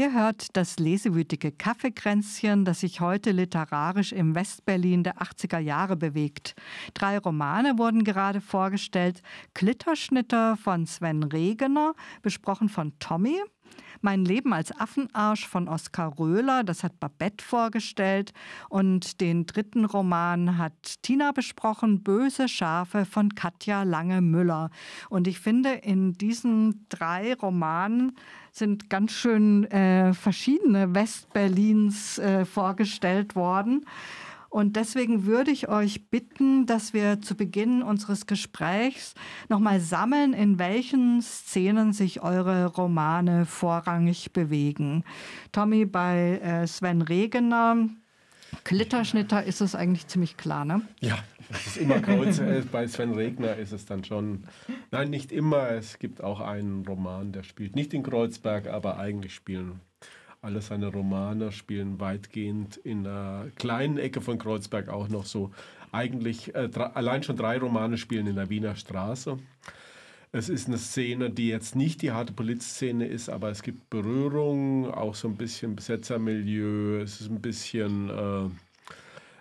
[0.00, 6.54] Ihr hört das lesewütige Kaffeekränzchen, das sich heute literarisch im Westberlin der 80er Jahre bewegt.
[6.94, 9.20] Drei Romane wurden gerade vorgestellt.
[9.52, 11.92] Klitterschnitter von Sven Regener,
[12.22, 13.42] besprochen von Tommy.
[14.02, 18.32] Mein Leben als Affenarsch von Oskar Röhler, das hat Babette vorgestellt.
[18.68, 24.70] Und den dritten Roman hat Tina besprochen, Böse Schafe von Katja Lange-Müller.
[25.10, 28.12] Und ich finde, in diesen drei Romanen
[28.52, 33.84] sind ganz schön äh, verschiedene Westberlins äh, vorgestellt worden.
[34.50, 39.14] Und deswegen würde ich euch bitten, dass wir zu Beginn unseres Gesprächs
[39.48, 45.04] nochmal sammeln, in welchen Szenen sich eure Romane vorrangig bewegen.
[45.52, 47.88] Tommy, bei äh, Sven Regener,
[48.64, 50.82] Klitterschnitter ist es eigentlich ziemlich klar, ne?
[50.98, 51.16] Ja,
[51.48, 52.40] das ist immer Kreuz.
[52.40, 54.44] Äh, bei Sven Regner ist es dann schon.
[54.90, 55.70] Nein, nicht immer.
[55.70, 59.80] Es gibt auch einen Roman, der spielt nicht in Kreuzberg, aber eigentlich spielen
[60.42, 65.50] alle seine Romane spielen weitgehend in einer kleinen Ecke von Kreuzberg auch noch so.
[65.92, 69.38] Eigentlich äh, allein schon drei Romane spielen in der Wiener Straße.
[70.32, 74.86] Es ist eine Szene, die jetzt nicht die harte Polizszene ist, aber es gibt Berührungen,
[74.90, 78.08] auch so ein bisschen Besetzermilieu, es ist ein bisschen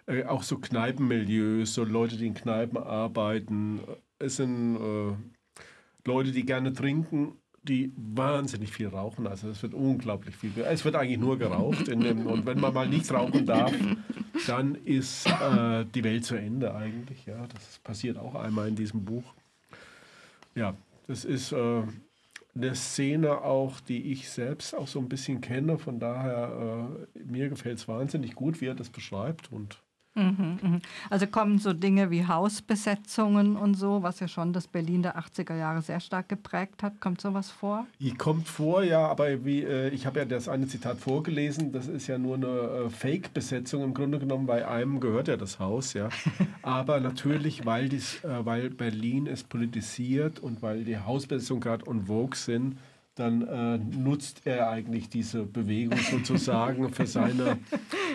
[0.08, 3.82] äh, äh, auch so Kneipenmilieus, so Leute, die in Kneipen arbeiten.
[4.18, 5.14] Es sind äh,
[6.06, 9.28] Leute, die gerne trinken die wahnsinnig viel rauchen.
[9.28, 10.52] Also es wird unglaublich viel.
[10.58, 11.88] Es wird eigentlich nur geraucht.
[11.88, 13.74] Dem, und wenn man mal nichts rauchen darf,
[14.48, 17.26] dann ist äh, die Welt zu Ende eigentlich.
[17.26, 19.34] Ja, das passiert auch einmal in diesem Buch.
[20.56, 20.76] Ja,
[21.08, 21.84] das ist äh,
[22.56, 25.78] eine Szene auch, die ich selbst auch so ein bisschen kenne.
[25.78, 29.52] Von daher, äh, mir gefällt es wahnsinnig gut, wie er das beschreibt.
[29.52, 29.82] Und
[30.20, 30.82] Mhm, mhm.
[31.10, 35.56] Also kommen so Dinge wie Hausbesetzungen und so, was ja schon das Berlin der 80er
[35.56, 37.00] Jahre sehr stark geprägt hat.
[37.00, 37.88] Kommt sowas vor?
[38.18, 42.08] Kommt vor, ja, aber wie, äh, ich habe ja das eine Zitat vorgelesen, das ist
[42.08, 46.10] ja nur eine äh, Fake-Besetzung im Grunde genommen, bei einem gehört ja das Haus, ja.
[46.62, 52.06] aber natürlich, weil, dies, äh, weil Berlin es politisiert und weil die Hausbesetzungen gerade on
[52.08, 52.78] vogue sind,
[53.20, 57.58] dann äh, nutzt er eigentlich diese Bewegung sozusagen für seine,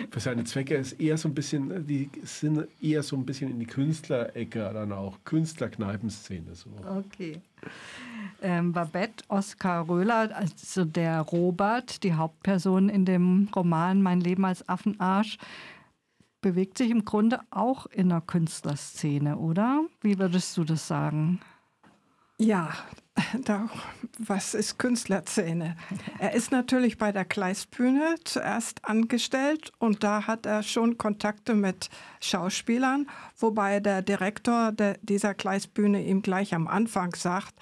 [0.09, 0.75] für seine Zwecke.
[0.75, 4.91] ist eher so ein bisschen, die sind eher so ein bisschen in die Künstlerecke dann
[4.91, 6.55] auch, Künstlerkneipenszene.
[6.55, 6.69] So.
[6.97, 7.39] Okay.
[8.41, 14.67] Ähm, Babette Oskar Röhler, also der Robert, die Hauptperson in dem Roman Mein Leben als
[14.67, 15.37] Affenarsch,
[16.41, 19.85] bewegt sich im Grunde auch in der Künstlerszene, oder?
[20.01, 21.39] Wie würdest du das sagen?
[22.37, 22.73] Ja,
[23.45, 23.69] da,
[24.19, 25.77] was ist Künstlerszene?
[26.19, 31.89] Er ist natürlich bei der Kleistbühne zuerst angestellt und da hat er schon Kontakte mit
[32.19, 33.07] Schauspielern,
[33.37, 37.55] wobei der Direktor der, dieser Kleistbühne ihm gleich am Anfang sagt,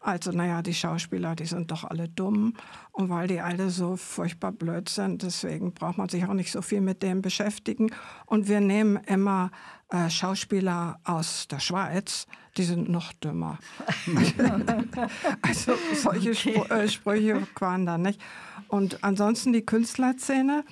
[0.00, 2.54] also, naja, die Schauspieler, die sind doch alle dumm.
[2.92, 6.62] Und weil die alle so furchtbar blöd sind, deswegen braucht man sich auch nicht so
[6.62, 7.90] viel mit dem beschäftigen.
[8.24, 9.50] Und wir nehmen immer
[9.90, 12.26] äh, Schauspieler aus der Schweiz,
[12.58, 13.58] die sind noch dümmer.
[15.42, 16.60] also solche okay.
[16.64, 18.20] Spr äh, Sprüche waren da nicht.
[18.66, 20.64] Und ansonsten die Künstlerszene.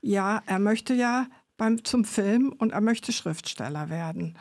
[0.00, 1.26] Ja, er möchte ja
[1.56, 4.36] beim, zum Film und er möchte Schriftsteller werden.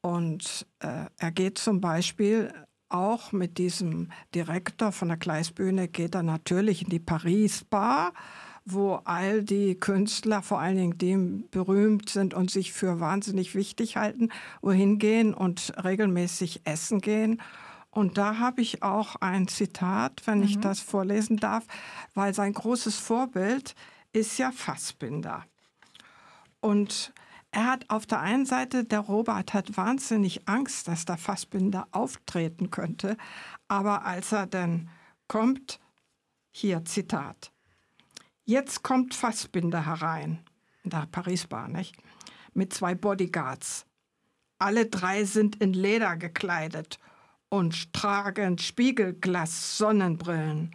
[0.00, 2.52] Und äh, er geht zum Beispiel
[2.88, 8.12] auch mit diesem Direktor von der Gleisbühne geht er natürlich in die Paris Bar,
[8.66, 11.16] wo all die Künstler, vor allen Dingen die
[11.50, 17.40] berühmt sind und sich für wahnsinnig wichtig halten, wohin gehen und regelmäßig essen gehen.
[17.90, 20.44] Und da habe ich auch ein Zitat, wenn mhm.
[20.44, 21.64] ich das vorlesen darf,
[22.14, 23.76] weil sein großes Vorbild
[24.12, 25.44] ist ja Fassbinder.
[26.60, 27.14] Und
[27.52, 32.70] er hat auf der einen Seite, der Robert hat wahnsinnig Angst, dass der Fassbinder auftreten
[32.70, 33.16] könnte.
[33.68, 34.90] Aber als er dann
[35.28, 35.78] kommt,
[36.50, 37.52] hier Zitat.
[38.46, 40.38] Jetzt kommt Fassbinder herein,
[40.82, 41.94] in der Paris-Bar, nicht?
[42.54, 43.84] Mit zwei Bodyguards.
[44.58, 46.98] Alle drei sind in Leder gekleidet
[47.50, 50.74] und tragen Spiegelglas-Sonnenbrillen.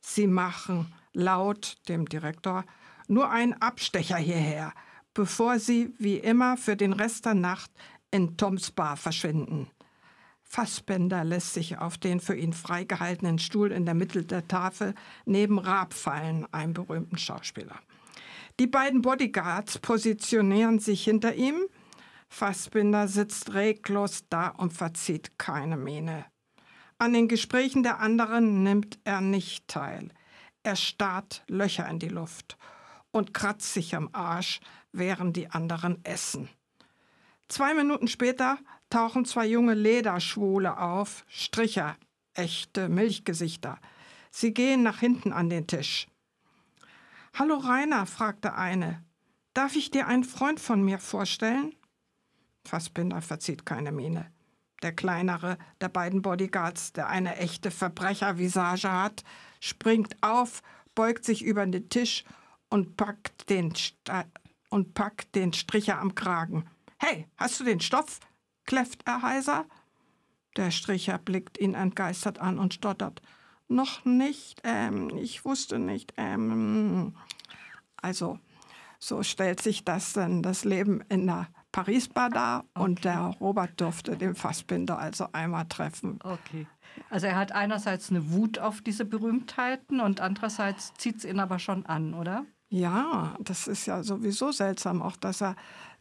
[0.00, 2.64] Sie machen laut dem Direktor
[3.08, 4.72] nur einen Abstecher hierher
[5.18, 7.72] bevor sie wie immer für den Rest der Nacht
[8.12, 9.68] in Toms Bar verschwinden.
[10.50, 14.94] Fassbender lässt sich auf den für ihn freigehaltenen Stuhl in der Mitte der Tafel
[15.26, 17.78] neben Raab fallen, einem berühmten Schauspieler.
[18.58, 21.60] Die beiden Bodyguards positionieren sich hinter ihm.
[22.28, 26.24] Fassbinder sitzt reglos da und verzieht keine Miene.
[26.96, 30.08] An den Gesprächen der anderen nimmt er nicht teil.
[30.62, 32.56] Er starrt Löcher in die Luft
[33.10, 34.60] und kratzt sich am Arsch,
[34.92, 36.48] während die anderen essen.
[37.48, 38.58] Zwei Minuten später
[38.90, 41.96] tauchen zwei junge Lederschwule auf, Stricher,
[42.34, 43.78] echte Milchgesichter.
[44.30, 46.06] Sie gehen nach hinten an den Tisch.
[47.34, 49.04] Hallo Rainer, fragte eine.
[49.54, 51.74] Darf ich dir einen Freund von mir vorstellen?
[52.64, 54.30] Fassbinder verzieht keine Miene.
[54.82, 59.24] Der kleinere der beiden Bodyguards, der eine echte Verbrechervisage hat,
[59.60, 60.62] springt auf,
[60.94, 62.24] beugt sich über den Tisch
[62.68, 64.24] und packt den, Sta
[64.70, 66.68] und packt den Stricher am Kragen.
[66.98, 68.20] Hey, hast du den Stoff?
[68.68, 69.64] Kläfft er heiser.
[70.56, 73.22] Der Stricher blickt ihn entgeistert an und stottert.
[73.66, 77.14] Noch nicht, ähm, ich wusste nicht, ähm.
[78.00, 78.38] Also,
[78.98, 82.84] so stellt sich das dann das Leben in der Paris-Bar dar okay.
[82.84, 86.18] und der Robert durfte den Fassbinder also einmal treffen.
[86.22, 86.66] Okay.
[87.10, 91.58] Also er hat einerseits eine Wut auf diese Berühmtheiten und andererseits zieht es ihn aber
[91.58, 92.44] schon an, oder?
[92.70, 95.56] Ja, das ist ja sowieso seltsam, auch dass er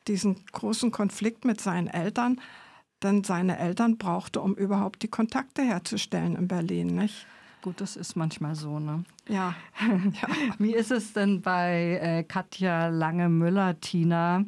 [0.08, 2.40] diesen großen Konflikt mit seinen Eltern
[3.00, 7.28] dann seine Eltern brauchte, um überhaupt die Kontakte herzustellen in Berlin, nicht?
[7.62, 9.04] Gut, das ist manchmal so, ne?
[9.28, 9.56] Ja.
[9.82, 10.28] ja.
[10.58, 14.46] Wie ist es denn bei äh, Katja Lange-Müller, Tina?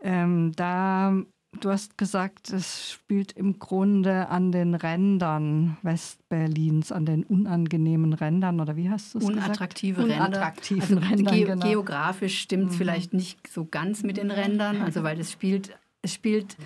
[0.00, 1.14] Ähm, da,
[1.60, 8.60] du hast gesagt, es spielt im Grunde an den Rändern Westberlins, an den unangenehmen Rändern,
[8.60, 10.20] oder wie hast du es Unattraktive gesagt?
[10.20, 10.26] Ränder.
[10.26, 11.66] Unattraktiven also, Rändern, ge genau.
[11.66, 12.78] Geografisch stimmt es mhm.
[12.78, 16.56] vielleicht nicht so ganz mit den Rändern, also weil es spielt, es spielt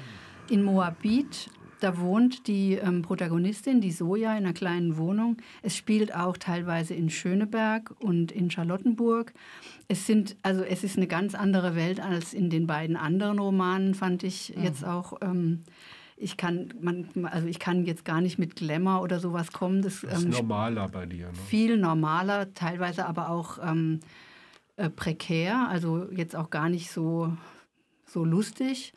[0.49, 5.37] in Moabit da wohnt die ähm, Protagonistin, die Soja, in einer kleinen Wohnung.
[5.63, 9.33] Es spielt auch teilweise in Schöneberg und in Charlottenburg.
[9.87, 13.95] Es sind, also es ist eine ganz andere Welt als in den beiden anderen Romanen,
[13.95, 14.65] fand ich mhm.
[14.65, 15.15] jetzt auch.
[15.23, 15.65] Ähm,
[16.21, 19.83] ich kann, man, also ich kann jetzt gar nicht mit Glamour oder sowas kommen.
[19.83, 21.27] Das, das ist ähm, normaler bei dir.
[21.27, 21.35] Ne?
[21.49, 24.01] Viel normaler, teilweise aber auch ähm,
[24.77, 27.37] äh, prekär, also jetzt auch gar nicht so,
[28.05, 28.93] so lustig.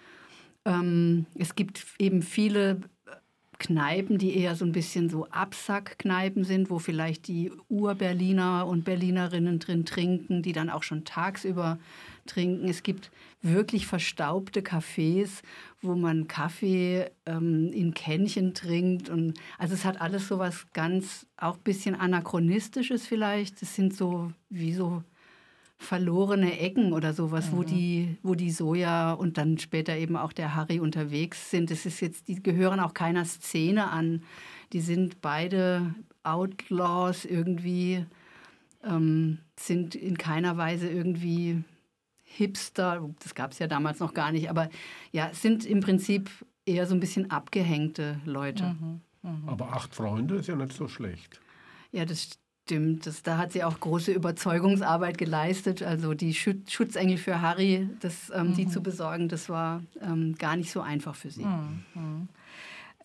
[0.66, 3.16] Ähm, es gibt eben viele äh,
[3.58, 9.60] Kneipen, die eher so ein bisschen so Absackkneipen sind, wo vielleicht die Ur-Berliner und Berlinerinnen
[9.60, 11.80] drin trinken, die dann auch schon tagsüber
[12.26, 12.68] trinken.
[12.68, 13.12] Es gibt
[13.42, 15.42] wirklich verstaubte Cafés,
[15.82, 19.10] wo man Kaffee ähm, in Kännchen trinkt.
[19.10, 23.62] Und, also es hat alles so was ganz, auch ein bisschen anachronistisches vielleicht.
[23.62, 25.04] Es sind so wie so
[25.82, 27.58] verlorene Ecken oder sowas, mhm.
[27.58, 31.72] wo, die, wo die Soja und dann später eben auch der Harry unterwegs sind.
[31.72, 34.22] Das ist jetzt, die gehören auch keiner Szene an.
[34.74, 38.06] Die sind beide Outlaws irgendwie,
[38.84, 41.64] ähm, sind in keiner Weise irgendwie
[42.24, 43.10] Hipster.
[43.24, 44.70] Das gab es ja damals noch gar nicht, aber
[45.12, 46.30] ja, sind im Prinzip
[46.64, 48.76] eher so ein bisschen abgehängte Leute.
[48.80, 49.02] Mhm.
[49.24, 49.50] Mhm.
[49.50, 51.42] Aber acht Freunde ist ja nicht so schlecht.
[51.92, 52.30] Ja, das
[52.72, 53.06] stimmt.
[53.06, 55.84] Das, da hat sie auch große Überzeugungsarbeit geleistet.
[55.84, 58.56] Also die Schutzengel für Harry, das, ähm, mhm.
[58.56, 61.46] die zu besorgen, das war ähm, gar nicht so einfach für sie.
[61.46, 62.30] Mhm.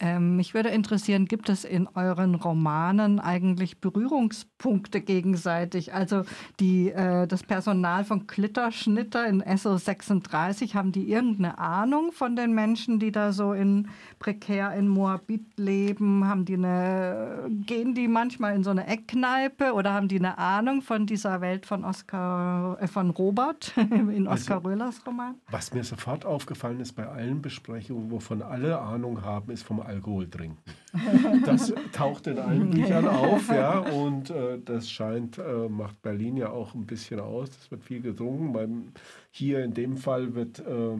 [0.00, 5.94] Ähm, mich würde interessieren, gibt es in euren Romanen eigentlich Berührungspunkte gegenseitig?
[5.94, 6.24] Also
[6.60, 12.54] die, äh, das Personal von Klitterschnitter in SO 36, haben die irgendeine Ahnung von den
[12.54, 13.88] Menschen, die da so in
[14.18, 16.26] prekär in Moabit leben?
[16.26, 20.82] Haben die eine, gehen die manchmal in so eine Eckkneipe oder haben die eine Ahnung
[20.82, 25.36] von dieser Welt von Oscar, äh, von Robert in Oskar also, Röhlers Roman?
[25.50, 30.28] Was mir sofort aufgefallen ist bei allen Besprechungen, wovon alle Ahnung haben, ist vom Alkohol
[30.28, 30.58] trinken.
[31.44, 36.50] Das taucht in allen Büchern auf, ja, und äh, das scheint, äh, macht Berlin ja
[36.50, 37.50] auch ein bisschen aus.
[37.50, 38.52] Es wird viel getrunken.
[38.52, 38.92] Beim,
[39.30, 40.98] hier in dem Fall wird, äh,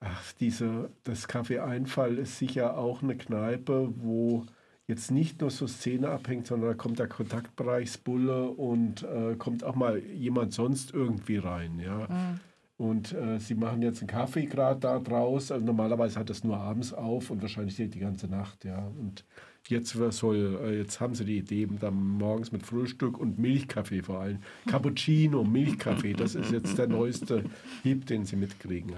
[0.00, 4.44] ach, diese, das Café Einfall ist sicher auch eine Kneipe, wo
[4.86, 9.74] jetzt nicht nur so Szene abhängt, sondern da kommt der Kontaktbereichsbulle und äh, kommt auch
[9.74, 12.06] mal jemand sonst irgendwie rein, ja.
[12.08, 12.40] Mhm.
[12.76, 15.52] Und äh, sie machen jetzt einen Kaffee gerade da draus.
[15.52, 18.88] Also normalerweise hat das nur abends auf und wahrscheinlich die ganze Nacht, ja.
[18.98, 19.24] Und
[19.68, 24.20] jetzt soll, äh, jetzt haben sie die Idee, dann morgens mit Frühstück und Milchkaffee vor
[24.20, 24.38] allem.
[24.66, 27.44] Cappuccino, Milchkaffee, das ist jetzt der neueste
[27.84, 28.92] Hieb, den sie mitkriegen.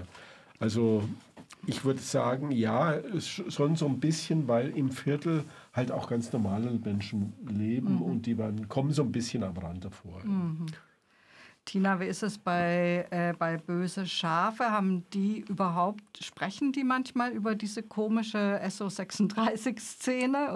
[0.59, 1.03] Also
[1.67, 5.43] ich würde sagen, ja, schon so ein bisschen, weil im Viertel
[5.73, 8.01] halt auch ganz normale Menschen leben mhm.
[8.01, 10.23] und die werden, kommen so ein bisschen am Rand davor.
[10.25, 10.65] Mhm.
[11.67, 14.71] Tina, wie ist es bei, äh, bei Böse Schafe?
[14.71, 20.47] Haben die überhaupt, sprechen die manchmal über diese komische SO36-Szene?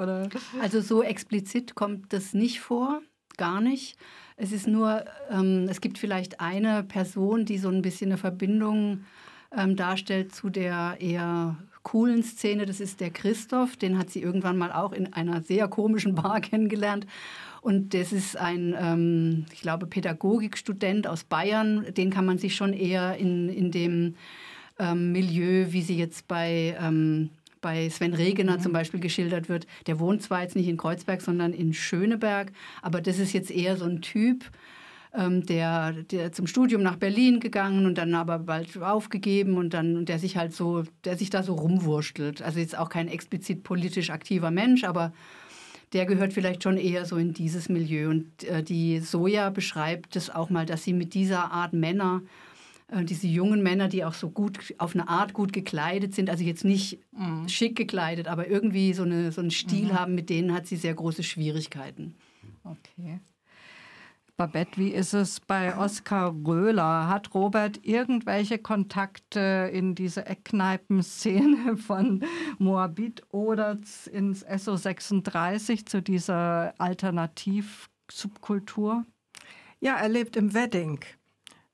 [0.61, 3.01] Also so explizit kommt das nicht vor,
[3.35, 3.97] gar nicht.
[4.37, 9.03] Es ist nur, ähm, es gibt vielleicht eine Person, die so ein bisschen eine Verbindung
[9.55, 12.65] ähm, darstellt zu der eher coolen Szene.
[12.65, 16.39] Das ist der Christoph, den hat sie irgendwann mal auch in einer sehr komischen Bar
[16.41, 17.05] kennengelernt.
[17.61, 21.85] Und das ist ein, ähm, ich glaube, Pädagogikstudent aus Bayern.
[21.95, 24.15] Den kann man sich schon eher in, in dem
[24.79, 27.29] ähm, Milieu, wie sie jetzt bei, ähm,
[27.61, 28.61] bei Sven Regener mhm.
[28.61, 29.67] zum Beispiel geschildert wird.
[29.85, 32.51] Der wohnt zwar jetzt nicht in Kreuzberg, sondern in Schöneberg,
[32.81, 34.43] aber das ist jetzt eher so ein Typ,
[35.13, 39.97] ähm, der, der zum Studium nach Berlin gegangen und dann aber bald aufgegeben und dann
[39.97, 42.41] und der sich halt so, der sich da so rumwurschtelt.
[42.41, 45.13] Also jetzt auch kein explizit politisch aktiver Mensch, aber
[45.93, 48.09] der gehört vielleicht schon eher so in dieses Milieu.
[48.09, 52.21] Und äh, die Soja beschreibt es auch mal, dass sie mit dieser Art Männer
[52.91, 56.43] äh, diese jungen Männer, die auch so gut, auf eine Art gut gekleidet sind, also
[56.43, 57.47] jetzt nicht mhm.
[57.47, 59.93] schick gekleidet, aber irgendwie so, eine, so einen Stil mhm.
[59.93, 62.15] haben, mit denen hat sie sehr große Schwierigkeiten.
[62.63, 63.19] Okay.
[64.41, 67.07] Babette, wie ist es bei Oskar Röhler?
[67.07, 72.23] Hat Robert irgendwelche Kontakte in diese Eckkneipenszene von
[72.57, 73.77] Moabit oder
[74.11, 79.05] ins SO36 zu dieser Alternativsubkultur?
[79.79, 81.01] Ja, er lebt im Wedding.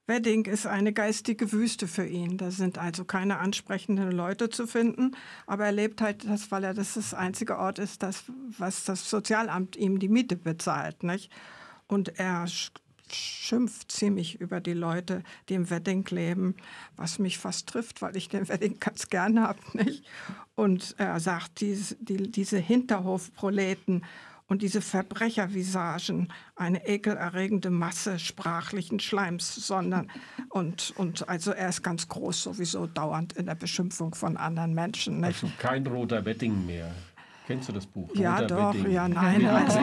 [0.06, 2.38] Wedding ist eine geistige Wüste für ihn.
[2.38, 5.16] Da sind also keine ansprechenden Leute zu finden.
[5.46, 8.26] Aber er lebt halt das, weil er das das einzige Ort ist, das,
[8.58, 11.04] was das Sozialamt ihm die Miete bezahlt.
[11.04, 11.32] Nicht?
[11.88, 12.46] Und er
[13.10, 16.56] schimpft ziemlich über die Leute, die im Wedding leben,
[16.96, 19.60] was mich fast trifft, weil ich den Wedding ganz gerne habe.
[20.56, 24.04] Und er sagt, diese, die, diese Hinterhofproleten
[24.50, 30.10] und diese Verbrechervisagen, eine ekelerregende Masse sprachlichen Schleims, sondern
[30.50, 35.20] und, und also er ist ganz groß sowieso dauernd in der Beschimpfung von anderen Menschen.
[35.20, 35.44] Nicht?
[35.44, 36.94] Also kein roter Wedding mehr.
[37.48, 38.14] Kennst du das Buch?
[38.14, 38.92] Ja, Roter doch, Wedding.
[38.92, 39.46] ja, nein.
[39.46, 39.80] Also,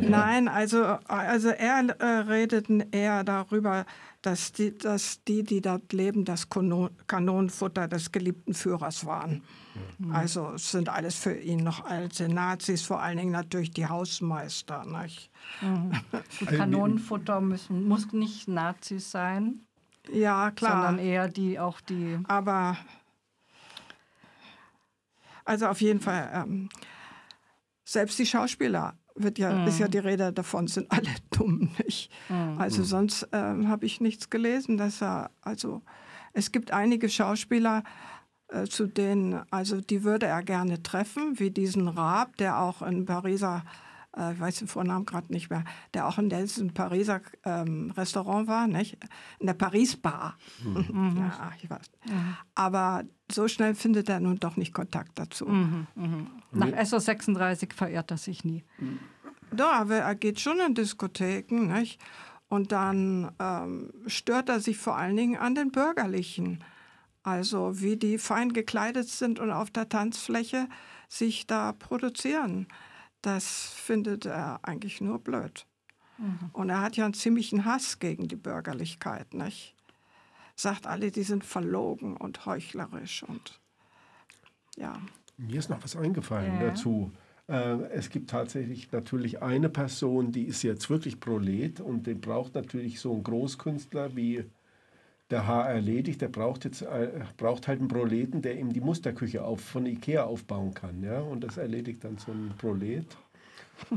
[0.00, 3.86] nein, also, also er äh, redet eher darüber,
[4.20, 9.44] dass die, dass die, die dort leben, das Kanonenfutter des geliebten Führers waren.
[9.98, 10.10] Mhm.
[10.10, 14.84] Also es sind alles für ihn noch alte Nazis, vor allen Dingen natürlich die Hausmeister.
[14.84, 15.30] Nicht?
[15.60, 15.92] Mhm.
[16.40, 19.60] Die Kanonenfutter müssen, muss nicht Nazis sein.
[20.12, 20.86] Ja, klar.
[20.86, 22.18] Sondern eher die auch die.
[22.26, 22.76] Aber
[25.44, 26.68] also auf jeden Fall, ähm,
[27.84, 29.68] selbst die Schauspieler wird ja, mhm.
[29.68, 32.10] ist ja die Rede davon, sind alle dumm, nicht?
[32.28, 32.58] Mhm.
[32.58, 32.86] Also mhm.
[32.86, 35.82] sonst ähm, habe ich nichts gelesen, dass er, also
[36.32, 37.84] es gibt einige Schauspieler,
[38.48, 43.06] äh, zu denen, also die würde er gerne treffen, wie diesen Raab, der auch in
[43.06, 43.64] Pariser
[44.16, 48.48] äh, ich weiß den Vornamen gerade nicht mehr, der auch in diesem Pariser ähm, Restaurant
[48.48, 48.98] war, nicht?
[49.38, 50.36] in der Paris Bar.
[50.64, 51.16] Mhm.
[51.16, 51.90] ja, ich weiß.
[52.06, 52.36] Mhm.
[52.54, 55.46] Aber so schnell findet er nun doch nicht Kontakt dazu.
[55.46, 55.86] Mhm.
[55.94, 56.26] mhm.
[56.52, 58.64] Nach SO36 verirrt er sich nie.
[59.50, 62.00] Doch, aber er geht schon in Diskotheken, nicht?
[62.48, 66.62] Und dann ähm, stört er sich vor allen Dingen an den Bürgerlichen.
[67.22, 70.68] Also wie die fein gekleidet sind und auf der Tanzfläche
[71.08, 72.66] sich da produzieren
[73.26, 75.66] das findet er eigentlich nur blöd.
[76.18, 76.50] Mhm.
[76.52, 79.74] Und er hat ja einen ziemlichen Hass gegen die Bürgerlichkeit, nicht?
[80.56, 83.60] Sagt alle, die sind verlogen und heuchlerisch und
[84.76, 85.00] ja.
[85.36, 86.68] Mir ist noch was eingefallen ja.
[86.68, 87.12] dazu.
[87.48, 92.54] Äh, es gibt tatsächlich natürlich eine Person, die ist jetzt wirklich Prolet und den braucht
[92.54, 94.44] natürlich so ein Großkünstler wie
[95.34, 96.20] der Haar erledigt.
[96.20, 100.22] Der braucht jetzt äh, braucht halt einen Proleten, der ihm die Musterküche auf, von Ikea
[100.24, 101.02] aufbauen kann.
[101.02, 101.20] Ja?
[101.20, 103.06] Und das erledigt dann so ein Prolet.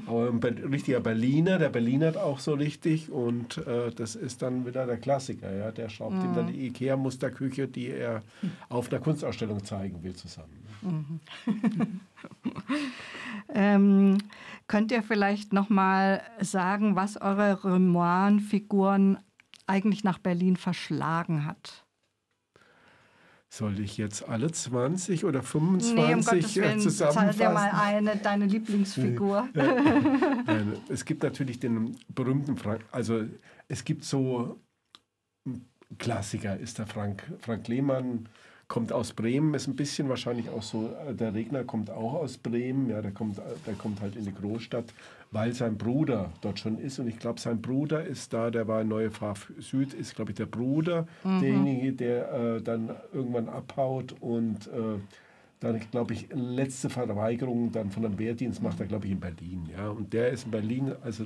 [0.07, 4.65] Aber ein richtiger Berliner, der Berliner hat auch so richtig und äh, das ist dann
[4.65, 5.55] wieder der Klassiker.
[5.55, 5.71] Ja?
[5.71, 6.25] Der schraubt mhm.
[6.25, 8.23] ihm dann die Ikea-Musterküche, die er
[8.69, 10.57] auf einer Kunstausstellung zeigen will, zusammen.
[10.81, 11.19] Mhm.
[13.53, 14.17] ähm,
[14.67, 19.19] könnt ihr vielleicht noch mal sagen, was eure Romanfiguren
[19.67, 21.85] eigentlich nach Berlin verschlagen hat?
[23.49, 27.39] Soll ich jetzt alle 20 oder 25 nee, um Gottes Willen, zusammenfassen?
[27.39, 29.47] dir mal eine, deine Lieblingsfigur.
[29.53, 33.23] Nein, es gibt natürlich den berühmten Frank, also
[33.69, 34.59] es gibt so
[35.97, 38.27] Klassiker, ist der Frank, Frank Lehmann,
[38.67, 42.37] kommt aus Bremen, ist ein bisschen wahrscheinlich auch so, äh, der Regner kommt auch aus
[42.37, 44.93] Bremen, ja, der kommt, der kommt halt in die Großstadt
[45.31, 46.99] weil sein Bruder dort schon ist.
[46.99, 50.31] Und ich glaube, sein Bruder ist da, der war in Neue Pfaff Süd, ist, glaube
[50.31, 51.39] ich, der Bruder, mhm.
[51.39, 54.99] derjenige, der äh, dann irgendwann abhaut und äh,
[55.59, 59.67] dann, glaube ich, letzte Verweigerung dann von einem Wehrdienst macht er, glaube ich, in Berlin.
[59.75, 59.89] Ja?
[59.89, 61.25] Und der ist in Berlin, also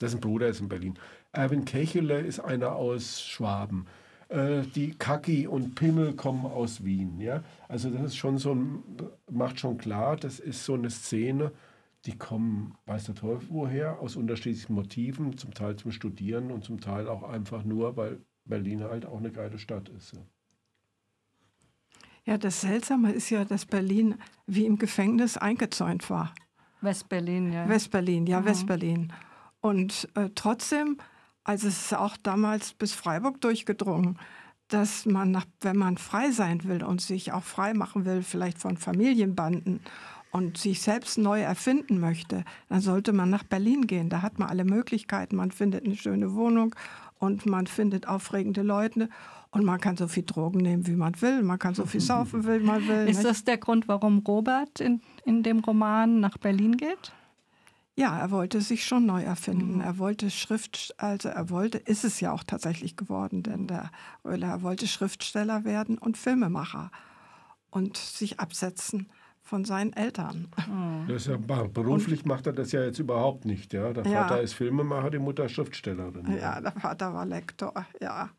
[0.00, 0.98] dessen Bruder ist in Berlin.
[1.32, 3.86] Erwin Kechele ist einer aus Schwaben.
[4.28, 7.18] Äh, die Kaki und Pimmel kommen aus Wien.
[7.20, 7.42] Ja?
[7.68, 8.82] Also das ist schon so ein,
[9.30, 11.50] macht schon klar, das ist so eine Szene,
[12.04, 16.80] die kommen, weiß der Teufel woher, aus unterschiedlichen Motiven, zum Teil zum Studieren und zum
[16.80, 20.14] Teil auch einfach nur, weil Berlin halt auch eine geile Stadt ist.
[22.24, 24.16] Ja, das Seltsame ist ja, dass Berlin
[24.46, 26.34] wie im Gefängnis eingezäunt war.
[26.80, 27.68] Westberlin, ja.
[27.68, 28.44] Westberlin, ja, mhm.
[28.44, 29.12] Westberlin.
[29.60, 30.98] Und äh, trotzdem,
[31.44, 34.18] also es ist auch damals bis Freiburg durchgedrungen,
[34.68, 38.58] dass man, nach, wenn man frei sein will und sich auch frei machen will, vielleicht
[38.58, 39.80] von Familienbanden
[40.32, 44.08] und sich selbst neu erfinden möchte, dann sollte man nach Berlin gehen.
[44.08, 45.36] Da hat man alle Möglichkeiten.
[45.36, 46.74] Man findet eine schöne Wohnung
[47.18, 49.10] und man findet aufregende Leute
[49.50, 52.46] und man kann so viel Drogen nehmen, wie man will, man kann so viel saufen,
[52.46, 53.06] wie man will.
[53.06, 53.28] Ist nicht?
[53.28, 57.12] das der Grund, warum Robert in, in dem Roman nach Berlin geht?
[57.94, 59.82] Ja, er wollte sich schon neu erfinden.
[59.82, 63.90] Er wollte Schrift, also er wollte, ist es ja auch tatsächlich geworden, denn der
[64.24, 66.90] Röhler er wollte Schriftsteller werden und Filmemacher
[67.70, 69.10] und sich absetzen
[69.42, 70.48] von seinen Eltern.
[71.08, 73.72] Das ist ja, beruflich macht er das ja jetzt überhaupt nicht.
[73.72, 73.92] Ja?
[73.92, 74.22] Der Ja.
[74.22, 76.38] Vater ist Filmemacher, die Mutter Schriftstellerin.
[76.40, 78.30] Ja, der Vater war Lektor, ja.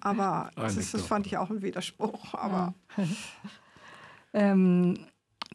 [0.00, 2.34] Aber das, ist, das fand ich auch ein Widerspruch.
[2.34, 2.74] Aber
[4.32, 4.98] Ähm,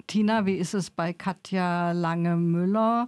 [0.07, 3.07] Tina, wie ist es bei Katja Lange-Müller?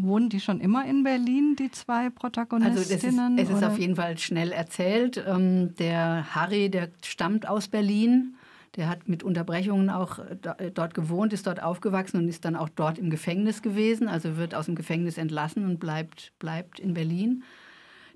[0.00, 3.38] Wohnen die schon immer in Berlin, die zwei Also es ist, Protagonistinnen?
[3.38, 5.22] es ist auf jeden Fall schnell erzählt.
[5.26, 8.36] Ähm, der Harry, der stammt aus Berlin.
[8.76, 12.56] Der hat mit Unterbrechungen auch äh, äh, dort gewohnt, ist dort aufgewachsen und ist dann
[12.56, 14.08] auch dort im Gefängnis gewesen.
[14.08, 17.42] Also wird aus dem Gefängnis entlassen und bleibt, bleibt in Berlin.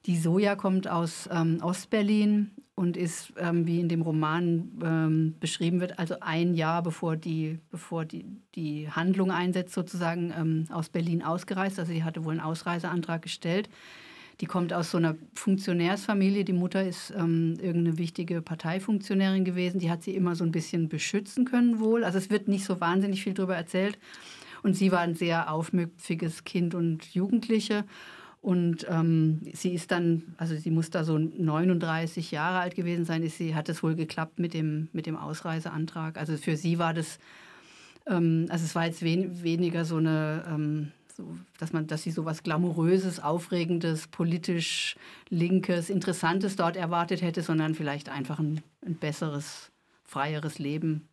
[0.06, 5.80] Die Soja kommt aus ähm, Ostberlin und ist, ähm, wie in dem Roman ähm, beschrieben
[5.80, 11.22] wird, also ein Jahr bevor die, bevor die, die Handlung einsetzt, sozusagen ähm, aus Berlin
[11.22, 11.78] ausgereist.
[11.78, 13.68] Also sie hatte wohl einen Ausreiseantrag gestellt.
[14.40, 16.44] Die kommt aus so einer Funktionärsfamilie.
[16.44, 19.78] Die Mutter ist ähm, irgendeine wichtige Parteifunktionärin gewesen.
[19.78, 22.04] Die hat sie immer so ein bisschen beschützen können wohl.
[22.04, 23.98] Also es wird nicht so wahnsinnig viel darüber erzählt.
[24.62, 27.84] Und sie war ein sehr aufmüpfiges Kind und Jugendliche.
[28.42, 33.22] Und ähm, sie ist dann, also sie muss da so 39 Jahre alt gewesen sein,
[33.22, 36.18] ist sie, hat es wohl geklappt mit dem, mit dem Ausreiseantrag.
[36.18, 37.20] Also für sie war das,
[38.04, 40.90] ähm, also es war jetzt wen, weniger so eine, ähm,
[41.58, 44.96] dass man, dass sie so was Glamouröses, Aufregendes, politisch
[45.28, 49.70] Linkes, Interessantes dort erwartet hätte, sondern vielleicht einfach ein, ein besseres,
[50.04, 51.08] freieres Leben.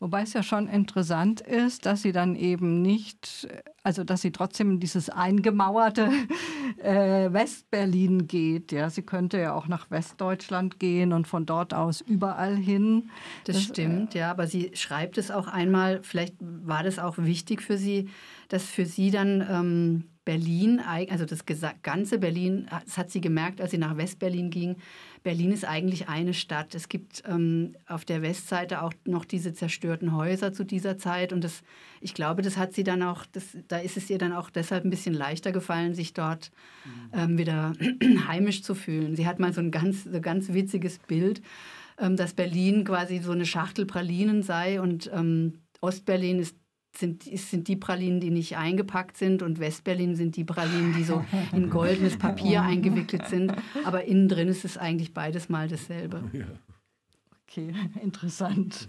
[0.00, 3.46] Wobei es ja schon interessant ist, dass sie dann eben nicht,
[3.82, 6.10] also dass sie trotzdem in dieses eingemauerte
[6.82, 8.72] äh, Westberlin geht.
[8.72, 13.10] Ja, sie könnte ja auch nach Westdeutschland gehen und von dort aus überall hin.
[13.44, 17.60] Das, Das, stimmt, ja, aber sie schreibt es auch einmal, vielleicht war das auch wichtig
[17.60, 18.08] für sie,
[18.48, 21.40] dass für sie dann ähm, Berlin, also das
[21.82, 24.76] ganze Berlin, das hat sie gemerkt, als sie nach Westberlin ging,
[25.24, 26.72] Berlin ist eigentlich eine Stadt.
[26.76, 31.42] Es gibt ähm, auf der Westseite auch noch diese zerstörten Häuser zu dieser Zeit und
[31.42, 31.62] das,
[32.00, 34.84] ich glaube, das hat sie dann auch, das, da ist es ihr dann auch deshalb
[34.84, 36.52] ein bisschen leichter gefallen, sich dort
[37.12, 37.72] ähm, wieder
[38.28, 39.16] heimisch zu fühlen.
[39.16, 41.42] Sie hat mal so ein ganz, so ganz witziges Bild,
[41.98, 46.54] ähm, dass Berlin quasi so eine Schachtel Pralinen sei und ähm, Ostberlin ist
[46.96, 51.24] sind, sind die Pralinen, die nicht eingepackt sind und Westberlin sind die Pralinen, die so
[51.52, 53.54] in goldenes Papier eingewickelt sind.
[53.84, 56.22] Aber innen drin ist es eigentlich beides mal dasselbe.
[56.32, 56.46] Ja.
[57.50, 58.86] Okay, interessant.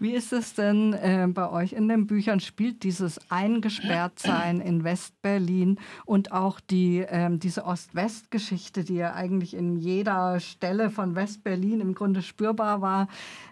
[0.00, 2.40] Wie ist es denn äh, bei euch in den Büchern?
[2.40, 9.76] Spielt dieses Eingesperrtsein in Westberlin und auch die, ähm, diese Ost-West-Geschichte, die ja eigentlich in
[9.76, 13.08] jeder Stelle von Westberlin im Grunde spürbar war,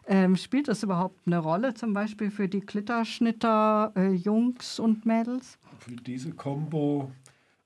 [0.06, 5.58] ähm, spielt das überhaupt eine Rolle, zum Beispiel für die Klitterschnitter, äh, Jungs und Mädels?
[5.78, 7.12] Für diese Combo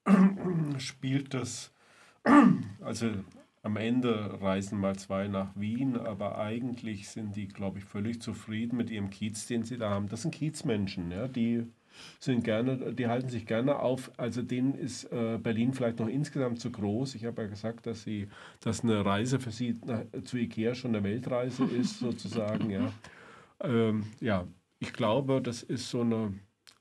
[0.78, 1.70] spielt das,
[2.80, 3.10] also
[3.66, 8.76] am Ende reisen mal zwei nach Wien, aber eigentlich sind die, glaube ich, völlig zufrieden
[8.76, 10.08] mit ihrem Kiez, den sie da haben.
[10.08, 11.64] Das sind Kiezmenschen, ja, die
[12.20, 14.12] sind gerne, die halten sich gerne auf.
[14.18, 17.16] Also denen ist äh, Berlin vielleicht noch insgesamt zu groß.
[17.16, 18.28] Ich habe ja gesagt, dass sie,
[18.60, 22.92] dass eine Reise für sie nach, zu Ikea schon eine Weltreise ist, sozusagen, ja.
[23.60, 24.46] Ähm, ja,
[24.78, 26.34] ich glaube, das ist so eine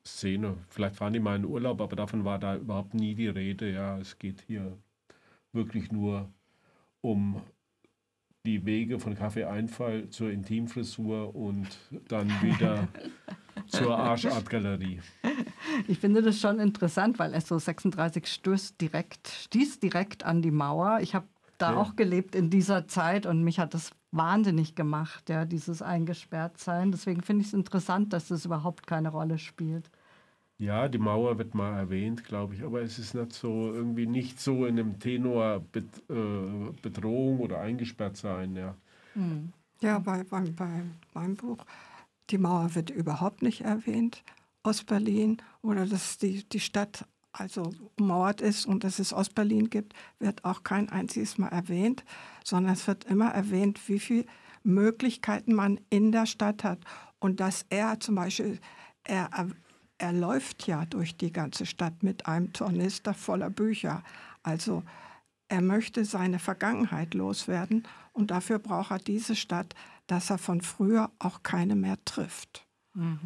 [0.06, 0.58] Szene.
[0.69, 3.71] Vielleicht fahren die mal in Urlaub, aber davon war da überhaupt nie die Rede.
[3.71, 4.78] Ja, es geht hier
[5.54, 6.30] wirklich nur
[7.06, 7.41] um
[8.46, 11.68] die Wege von Kaffeeeinfall zur Intimfrisur und
[12.08, 12.88] dann wieder
[13.68, 15.02] zur Arschartgalerie.
[15.88, 21.00] Ich finde das schon interessant, weil SO 36 stößt direkt, stieß direkt an die Mauer.
[21.02, 21.78] Ich habe da Ja.
[21.78, 26.91] auch gelebt in dieser Zeit und mich hat das wahnsinnig gemacht, ja, dieses Eingesperrtsein.
[26.91, 29.89] Deswegen finde ich es interessant, dass das überhaupt keine Rolle spielt.
[30.58, 34.39] Ja, die Mauer wird mal erwähnt, glaube ich, aber es ist nicht so, irgendwie nicht
[34.39, 38.76] so in dem Tenor Bet, äh, Bedrohung oder eingesperrt sein, ja.
[39.82, 40.82] ja, bei, bei, bei
[41.13, 41.58] meinem Buch,
[42.30, 44.24] die Mauer wird überhaupt nicht erwähnt.
[44.63, 50.44] Ostberlin oder dass die, die Stadt also ummauert ist und dass es Ostberlin gibt, wird
[50.46, 52.04] auch kein einziges Mal erwähnt,
[52.44, 54.26] sondern es wird immer erwähnt, wie viele
[54.63, 56.80] Möglichkeiten man in der Stadt hat.
[57.20, 58.60] Und dass er zum Beispiel,
[59.04, 59.30] er,
[59.97, 64.03] er läuft ja durch die ganze Stadt mit einem Tornister voller Bücher.
[64.43, 64.84] Also
[65.47, 69.73] er möchte seine Vergangenheit loswerden und dafür braucht er diese Stadt,
[70.08, 72.65] dass er von früher auch keine mehr trifft.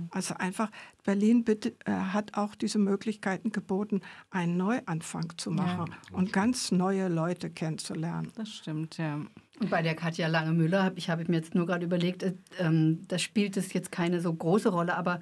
[0.10, 0.72] Also einfach,
[1.04, 4.02] Berlin bitte, äh, hat auch diese Möglichkeiten geboten,
[4.32, 8.32] einen Neuanfang zu machen und ganz neue Leute kennenzulernen.
[8.36, 9.22] Das stimmt, ja.
[9.60, 12.34] Und bei der Katja Lange-Müller habe ich, hab ich mir jetzt nur gerade überlegt, äh,
[12.58, 15.20] ähm, da spielt es jetzt keine so große Rolle, aber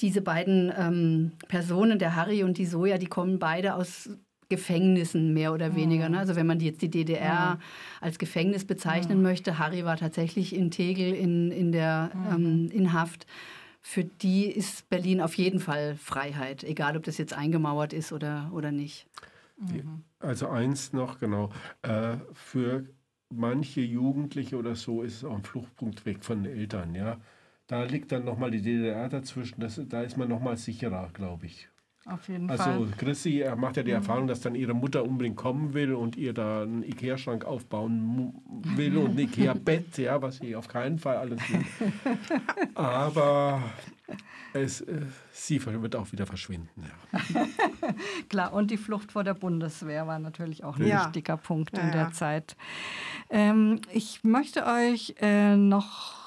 [0.00, 4.10] diese beiden ähm, Personen, der Harry und die Soja, die kommen beide aus
[4.48, 6.10] Gefängnissen mehr oder weniger.
[6.10, 6.18] Ne?
[6.18, 7.58] Also wenn man jetzt die DDR
[8.02, 13.26] als Gefängnis bezeichnen möchte, Harry war tatsächlich in Tegel in, in, der, ähm, in Haft.
[13.80, 18.50] Für die ist Berlin auf jeden Fall Freiheit, egal ob das jetzt eingemauert ist oder,
[18.52, 19.06] oder nicht.
[19.56, 19.82] Die,
[20.20, 21.50] also eins noch, genau.
[21.80, 22.84] Äh, für
[23.30, 27.16] manche Jugendliche oder so ist es auch ein Fluchtpunkt weg von den Eltern, ja.
[27.72, 31.70] Da liegt dann nochmal die DDR dazwischen, das, da ist man nochmal sicherer, glaube ich.
[32.04, 32.86] Auf jeden Also Fall.
[32.98, 33.96] Chrissy er macht ja die Mhm.
[33.96, 38.34] Erfahrung, dass dann ihre Mutter unbedingt kommen will und ihr da einen Ikea-Schrank aufbauen
[38.76, 41.64] will und ein Ikea-Bett, ja, was sie auf keinen Fall alles will.
[42.74, 43.62] Aber
[44.52, 45.00] es, äh,
[45.32, 46.68] sie wird auch wieder verschwinden.
[47.32, 47.46] Ja.
[48.28, 51.06] Klar, und die Flucht vor der Bundeswehr war natürlich auch ein Ja.
[51.06, 52.10] wichtiger Punkt Ja, in der ja.
[52.12, 52.54] Zeit.
[53.30, 56.21] Ähm, ich möchte euch äh, noch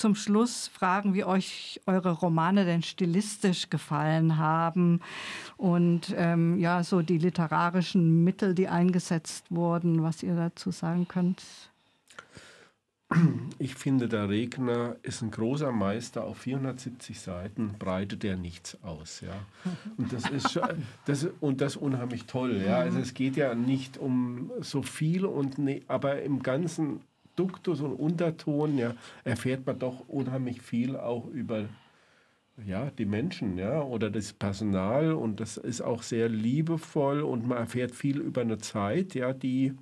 [0.00, 5.00] zum Schluss fragen, wie euch eure Romane denn stilistisch gefallen haben
[5.58, 11.42] und ähm, ja, so die literarischen Mittel, die eingesetzt wurden, was ihr dazu sagen könnt.
[13.58, 16.24] Ich finde, der Regner ist ein großer Meister.
[16.24, 19.20] Auf 470 Seiten breitet er nichts aus.
[19.20, 19.34] Ja.
[19.96, 20.60] Und das ist
[21.06, 22.62] das, und das unheimlich toll.
[22.64, 22.78] Ja.
[22.78, 27.00] Also es geht ja nicht um so viel, und ne, aber im ganzen
[27.40, 31.70] Duktus und Unterton ja, erfährt man doch unheimlich viel auch über
[32.66, 35.12] ja, die Menschen ja, oder das Personal.
[35.12, 39.72] Und das ist auch sehr liebevoll und man erfährt viel über eine Zeit, ja, die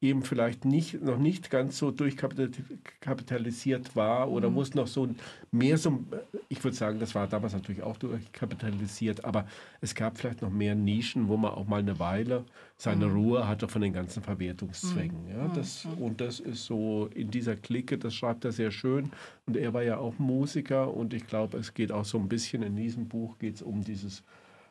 [0.00, 5.08] eben vielleicht nicht, noch nicht ganz so durchkapitalisiert war oder wo es noch so
[5.50, 6.04] mehr so,
[6.48, 9.48] ich würde sagen, das war damals natürlich auch durchkapitalisiert, aber
[9.80, 12.44] es gab vielleicht noch mehr Nischen, wo man auch mal eine Weile
[12.76, 15.26] seine Ruhe hatte von den ganzen Verwertungszwängen.
[15.28, 19.10] Ja, das, und das ist so in dieser Clique, das schreibt er sehr schön.
[19.46, 22.62] Und er war ja auch Musiker und ich glaube, es geht auch so ein bisschen
[22.62, 24.22] in diesem Buch geht es um dieses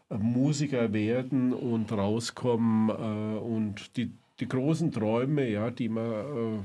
[0.09, 6.59] äh, Musiker werden und rauskommen äh, und die, die großen Träume, ja, die man, äh,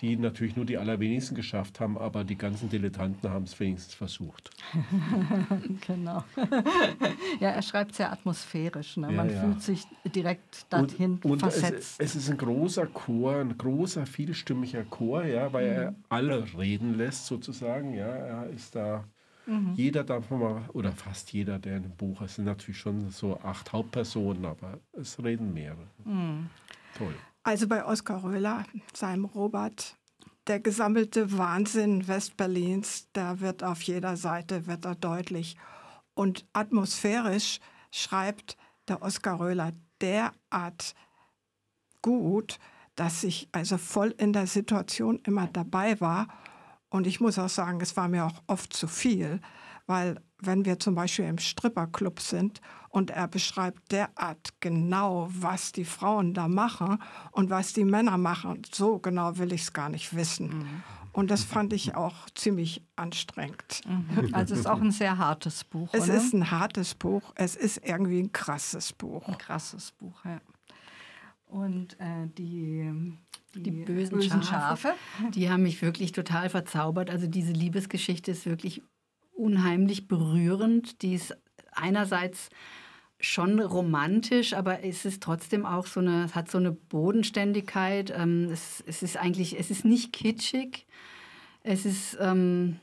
[0.00, 4.50] die natürlich nur die allerwenigsten geschafft haben, aber die ganzen Dilettanten haben es wenigstens versucht.
[5.86, 6.22] Genau.
[7.40, 8.96] ja, er schreibt sehr atmosphärisch.
[8.96, 9.08] Ne?
[9.08, 9.40] Ja, Man ja.
[9.40, 12.00] fühlt sich direkt dahin und es, versetzt.
[12.00, 17.26] es ist ein großer Chor, ein großer, vielstimmiger Chor, ja, weil er alle reden lässt
[17.26, 17.94] sozusagen.
[17.94, 19.04] Ja, er ist da.
[19.74, 23.40] Jeder darf mal, oder fast jeder, der in dem Buch ist, sind natürlich schon so
[23.40, 25.86] acht Hauptpersonen, aber es reden mehrere.
[26.98, 27.14] Toll.
[27.42, 29.96] Also bei Oskar Röhler, seinem Robert,
[30.48, 35.56] der gesammelte Wahnsinn Westberlins, da wird auf jeder Seite wird er deutlich.
[36.14, 38.56] Und atmosphärisch schreibt
[38.88, 40.94] der Oskar Röhler derart
[42.02, 42.58] gut,
[42.96, 46.26] dass ich also voll in der Situation immer dabei war.
[46.90, 49.40] Und ich muss auch sagen, es war mir auch oft zu viel,
[49.86, 55.84] weil wenn wir zum Beispiel im Stripperclub sind und er beschreibt derart genau, was die
[55.84, 60.14] Frauen da machen und was die Männer machen, so genau will ich es gar nicht
[60.14, 60.82] wissen.
[61.12, 63.82] Und das fand ich auch ziemlich anstrengend.
[64.32, 65.88] Also es ist auch ein sehr hartes Buch.
[65.92, 66.14] Es oder?
[66.14, 69.26] ist ein hartes Buch, es ist irgendwie ein krasses Buch.
[69.26, 70.40] ein krasses Buch, ja.
[71.46, 72.92] Und äh, die,
[73.54, 74.94] Die bösen, Schafe,
[75.34, 77.10] die haben mich wirklich total verzaubert.
[77.10, 78.82] Also diese Liebesgeschichte ist wirklich
[79.32, 81.02] unheimlich berührend.
[81.02, 81.36] Die ist
[81.72, 82.50] einerseits
[83.20, 88.12] schon romantisch, aber es ist trotzdem auch so eine, es hat so eine Bodenständigkeit.
[88.14, 90.86] Ähm, es, es ist eigentlich, es ist nicht kitschig.
[91.62, 92.78] Es ist ähm,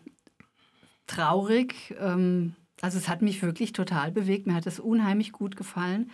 [1.08, 1.96] traurig.
[2.00, 4.48] Ähm, also es hat mich wirklich total bewegt.
[4.48, 6.12] Mir hat es unheimlich gut gefallen.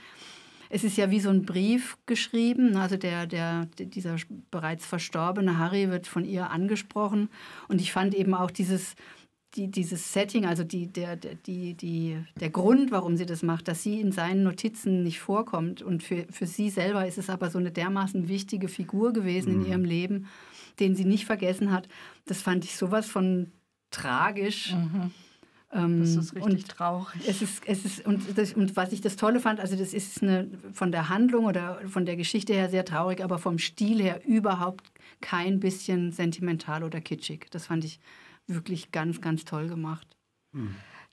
[0.73, 2.77] Es ist ja wie so ein Brief geschrieben.
[2.77, 4.15] Also der, der, dieser
[4.51, 7.29] bereits verstorbene Harry wird von ihr angesprochen.
[7.67, 8.95] Und ich fand eben auch dieses,
[9.55, 13.83] die, dieses Setting, also die, der, die, die, der Grund, warum sie das macht, dass
[13.83, 15.81] sie in seinen Notizen nicht vorkommt.
[15.81, 19.65] Und für, für sie selber ist es aber so eine dermaßen wichtige Figur gewesen in
[19.65, 20.27] ihrem Leben,
[20.79, 21.89] den sie nicht vergessen hat.
[22.25, 23.51] Das fand ich sowas von
[23.91, 24.71] tragisch.
[24.71, 25.11] Ähm,
[25.71, 27.21] Das ist richtig und traurig.
[27.27, 30.21] es ist, es ist und, das, und was ich das Tolle fand, also das ist
[30.21, 34.21] eine, von der Handlung oder von der Geschichte her sehr traurig, aber vom Stil her
[34.25, 37.47] überhaupt kein bisschen sentimental oder kitschig.
[37.51, 38.01] Das fand ich
[38.47, 40.17] wirklich ganz, ganz toll gemacht.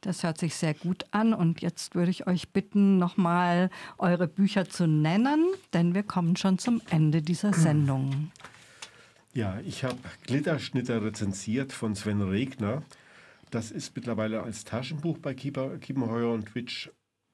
[0.00, 1.34] Das hört sich sehr gut an.
[1.34, 6.58] Und jetzt würde ich euch bitten, nochmal eure Bücher zu nennen, denn wir kommen schon
[6.58, 8.30] zum Ende dieser Sendung.
[9.34, 12.82] Ja, ich habe Glitterschnitter rezensiert von Sven Regner.
[13.50, 16.90] Das ist mittlerweile als Taschenbuch bei Kiepenheuer und Twitch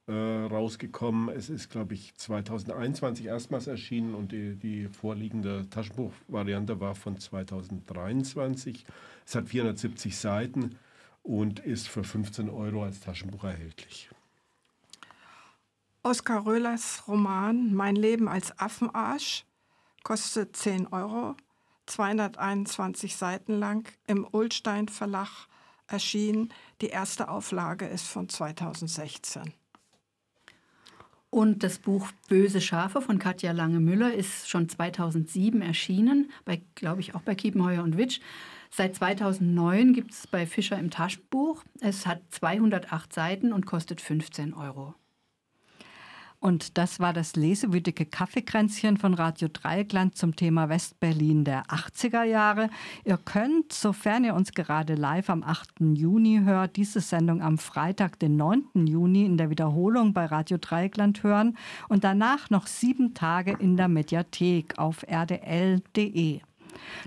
[0.06, 1.34] äh, rausgekommen.
[1.34, 8.84] Es ist, glaube ich, 2021 erstmals erschienen und die, die vorliegende Taschenbuchvariante war von 2023.
[9.26, 10.78] Es hat 470 Seiten
[11.22, 14.10] und ist für 15 Euro als Taschenbuch erhältlich.
[16.02, 19.46] Oskar Röhlers Roman Mein Leben als Affenarsch
[20.02, 21.34] kostet 10 Euro,
[21.86, 25.48] 221 Seiten lang, im Ulstein Verlag
[25.86, 26.52] erschienen.
[26.80, 29.52] Die erste Auflage ist von 2016.
[31.30, 36.30] Und das Buch Böse Schafe von Katja Lange-Müller ist schon 2007 erschienen,
[36.76, 38.20] glaube ich, auch bei Kiepenheuer und Witsch.
[38.70, 41.64] Seit 2009 gibt es bei Fischer im Taschenbuch.
[41.80, 44.94] Es hat 208 Seiten und kostet 15 Euro.
[46.44, 52.68] Und das war das lesewütige Kaffeekränzchen von Radio Dreieckland zum Thema Westberlin der 80er Jahre.
[53.06, 55.80] Ihr könnt, sofern ihr uns gerade live am 8.
[55.94, 58.86] Juni hört, diese Sendung am Freitag, den 9.
[58.86, 61.56] Juni in der Wiederholung bei Radio Dreieckland hören
[61.88, 66.42] und danach noch sieben Tage in der Mediathek auf rdl.de.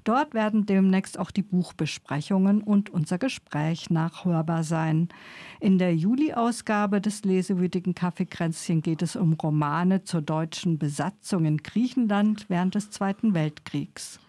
[0.03, 5.09] Dort werden demnächst auch die Buchbesprechungen und unser Gespräch nachhörbar sein.
[5.59, 12.45] In der Juli-Ausgabe des lesewütigen Kaffeekränzchen geht es um Romane zur deutschen Besatzung in Griechenland
[12.49, 14.19] während des Zweiten Weltkriegs.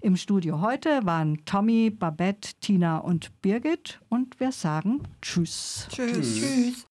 [0.00, 5.86] Im Studio heute waren Tommy, Babette, Tina und Birgit und wir sagen Tschüss.
[5.90, 6.40] Tschüss.
[6.40, 6.86] Tschüss.